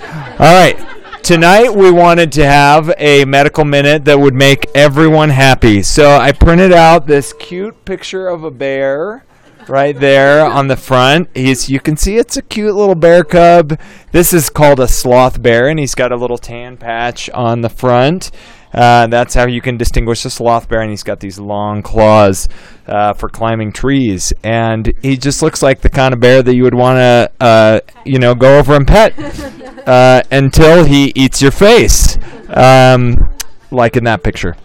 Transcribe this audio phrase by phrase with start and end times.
[0.00, 0.78] All right.
[1.22, 5.82] Tonight we wanted to have a medical minute that would make everyone happy.
[5.82, 9.24] So I printed out this cute picture of a bear
[9.68, 11.28] right there on the front.
[11.34, 13.78] He's you can see it's a cute little bear cub.
[14.10, 17.68] This is called a sloth bear and he's got a little tan patch on the
[17.68, 18.30] front.
[18.72, 22.48] Uh, that's how you can distinguish a sloth bear, and he's got these long claws
[22.86, 24.32] uh, for climbing trees.
[24.42, 27.80] And he just looks like the kind of bear that you would want to, uh,
[28.04, 29.12] you know, go over and pet
[29.86, 32.16] uh, until he eats your face,
[32.48, 33.16] um,
[33.70, 34.56] like in that picture.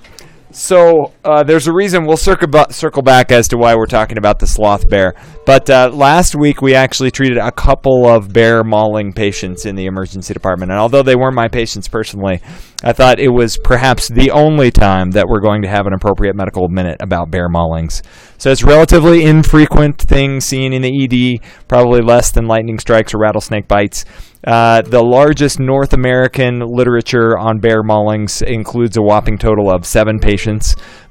[0.57, 4.17] So uh, there's a reason we'll circle, ba- circle back as to why we're talking
[4.17, 5.13] about the sloth bear.
[5.45, 9.85] But uh, last week we actually treated a couple of bear mauling patients in the
[9.85, 12.41] emergency department, and although they weren't my patients personally,
[12.83, 16.35] I thought it was perhaps the only time that we're going to have an appropriate
[16.35, 18.02] medical minute about bear maulings.
[18.39, 23.19] So it's relatively infrequent thing seen in the ED, probably less than lightning strikes or
[23.19, 24.05] rattlesnake bites.
[24.47, 30.19] Uh, the largest North American literature on bear maulings includes a whopping total of seven
[30.19, 30.47] patients,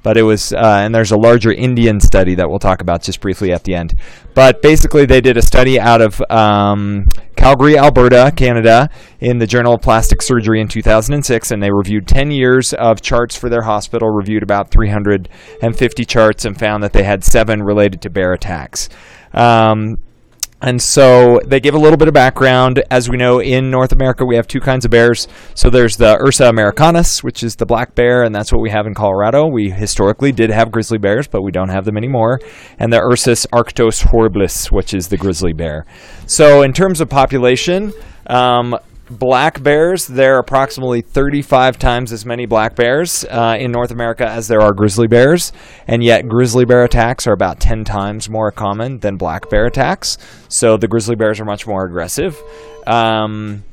[0.03, 3.21] but it was, uh, and there's a larger Indian study that we'll talk about just
[3.21, 3.95] briefly at the end.
[4.35, 7.07] But basically, they did a study out of um,
[7.37, 8.89] Calgary, Alberta, Canada,
[9.21, 13.37] in the Journal of Plastic Surgery in 2006, and they reviewed 10 years of charts
[13.37, 18.11] for their hospital, reviewed about 350 charts, and found that they had seven related to
[18.11, 18.89] bear attacks.
[19.33, 19.99] Um,
[20.63, 22.83] and so they give a little bit of background.
[22.91, 25.29] As we know, in North America, we have two kinds of bears.
[25.55, 28.87] So there's the Ursa americanus, which is the black bear, and that's what we have
[28.87, 29.47] in Colorado.
[29.47, 32.41] We historically did have grizzly bears, but we don't have them anymore.
[32.79, 35.85] And the Ursus arctos horribilis, which is the grizzly bear.
[36.27, 37.93] So in terms of population,
[38.27, 38.79] um,
[39.11, 44.27] black bears, there are approximately 35 times as many black bears uh, in North America
[44.27, 45.53] as there are grizzly bears,
[45.87, 50.19] and yet grizzly bear attacks are about 10 times more common than black bear attacks.
[50.49, 52.41] So the grizzly bears are much more aggressive.
[52.87, 53.65] Um,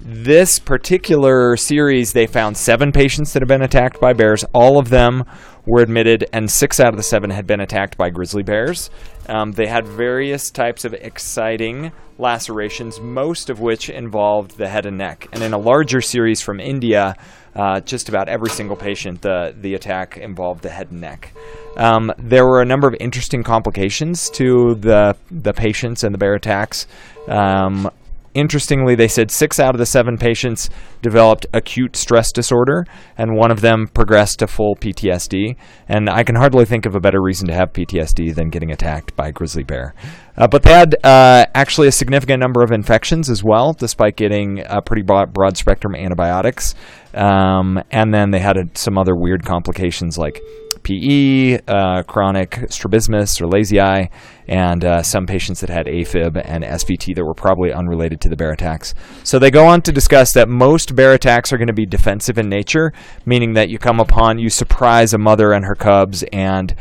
[0.00, 4.44] this particular series, they found seven patients that have been attacked by bears.
[4.54, 5.24] All of them
[5.66, 8.90] were admitted, and six out of the seven had been attacked by grizzly bears.
[9.28, 14.96] Um, they had various types of exciting lacerations, most of which involved the head and
[14.96, 15.28] neck.
[15.32, 17.14] And in a larger series from India,
[17.54, 21.32] uh, just about every single patient, the, the attack involved the head and neck.
[21.76, 26.34] Um, there were a number of interesting complications to the, the patients and the bear
[26.34, 26.86] attacks.
[27.28, 27.90] Um,
[28.34, 30.70] interestingly, they said six out of the seven patients
[31.02, 32.84] developed acute stress disorder,
[33.16, 35.56] and one of them progressed to full PTSD.
[35.88, 39.14] And I can hardly think of a better reason to have PTSD than getting attacked
[39.16, 39.94] by a grizzly bear.
[40.36, 44.62] Uh, but they had uh, actually a significant number of infections as well, despite getting
[44.66, 46.74] a pretty broad, broad spectrum antibiotics.
[47.14, 50.40] Um, and then they had some other weird complications like
[50.88, 54.08] PE, uh, chronic strabismus or lazy eye,
[54.46, 58.36] and uh, some patients that had AFib and SVT that were probably unrelated to the
[58.36, 58.94] bear attacks.
[59.22, 62.38] So they go on to discuss that most bear attacks are going to be defensive
[62.38, 62.94] in nature,
[63.26, 66.74] meaning that you come upon, you surprise a mother and her cubs, and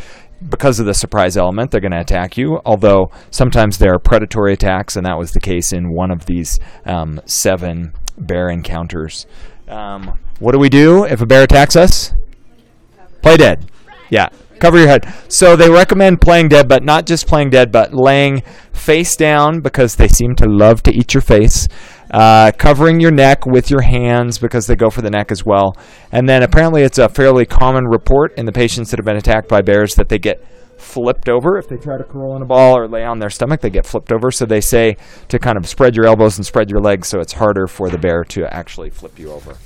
[0.47, 2.61] because of the surprise element, they're going to attack you.
[2.63, 6.59] Although sometimes there are predatory attacks, and that was the case in one of these
[6.85, 9.25] um, seven bear encounters.
[9.67, 12.13] Um, what do we do if a bear attacks us?
[13.21, 13.69] Play dead.
[14.09, 14.29] Yeah,
[14.59, 15.13] cover your head.
[15.27, 18.41] So they recommend playing dead, but not just playing dead, but laying
[18.73, 21.67] face down because they seem to love to eat your face.
[22.09, 25.75] Uh, covering your neck with your hands because they go for the neck as well.
[26.11, 29.49] And then apparently it's a fairly common report in the patients that have been attacked
[29.49, 30.41] by bears that they get
[30.77, 33.61] flipped over if they try to curl in a ball or lay on their stomach
[33.61, 34.95] they get flipped over so they say
[35.27, 37.97] to kind of spread your elbows and spread your legs so it's harder for the
[37.97, 39.57] bear to actually flip you over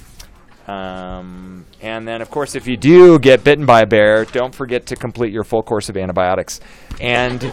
[0.71, 4.85] um, and then, of course, if you do get bitten by a bear, don't forget
[4.87, 6.59] to complete your full course of antibiotics
[6.99, 7.51] and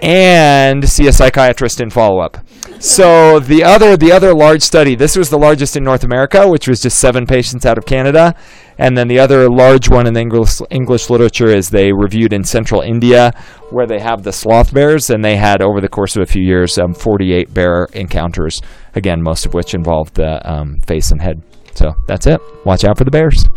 [0.00, 2.38] and see a psychiatrist in follow up.
[2.80, 6.68] So the other the other large study, this was the largest in North America, which
[6.68, 8.34] was just seven patients out of Canada,
[8.78, 12.44] and then the other large one in the English English literature is they reviewed in
[12.44, 13.32] central India,
[13.70, 16.42] where they have the sloth bears, and they had over the course of a few
[16.42, 18.62] years um, 48 bear encounters,
[18.94, 21.42] again most of which involved the um, face and head.
[21.74, 22.40] So that's it.
[22.64, 23.48] Watch out for the bears.